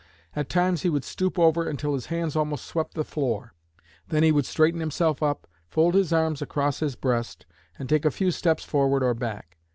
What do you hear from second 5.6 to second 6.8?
fold his arms across